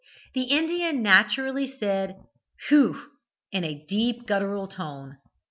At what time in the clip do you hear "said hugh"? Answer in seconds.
1.67-3.03